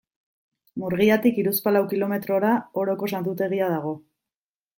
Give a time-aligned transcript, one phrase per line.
[0.83, 2.55] Murgiatik hiruzpalau kilometrora
[2.85, 3.95] Oroko Santutegia dago.